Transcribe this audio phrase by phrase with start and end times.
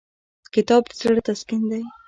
[0.53, 1.83] کتاب د زړه تسکین دی.